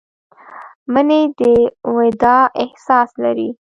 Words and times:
منی 0.93 1.21
د 1.39 1.41
وداع 1.97 2.43
احساس 2.63 3.09
لري 3.23 3.49